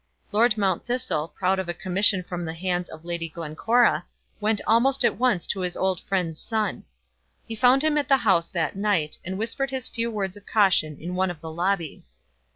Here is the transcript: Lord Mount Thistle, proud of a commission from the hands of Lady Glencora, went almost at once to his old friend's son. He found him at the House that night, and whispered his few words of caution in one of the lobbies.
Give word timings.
Lord 0.31 0.57
Mount 0.57 0.83
Thistle, 0.83 1.27
proud 1.27 1.59
of 1.59 1.69
a 1.69 1.75
commission 1.75 2.23
from 2.23 2.43
the 2.43 2.55
hands 2.55 2.89
of 2.89 3.05
Lady 3.05 3.29
Glencora, 3.29 4.03
went 4.39 4.59
almost 4.65 5.05
at 5.05 5.19
once 5.19 5.45
to 5.45 5.59
his 5.59 5.77
old 5.77 6.01
friend's 6.01 6.41
son. 6.41 6.85
He 7.47 7.55
found 7.55 7.83
him 7.83 7.99
at 7.99 8.09
the 8.09 8.17
House 8.17 8.49
that 8.49 8.75
night, 8.75 9.19
and 9.23 9.37
whispered 9.37 9.69
his 9.69 9.87
few 9.89 10.09
words 10.09 10.35
of 10.35 10.47
caution 10.47 10.97
in 10.99 11.13
one 11.13 11.29
of 11.29 11.39
the 11.39 11.51
lobbies. 11.51 12.17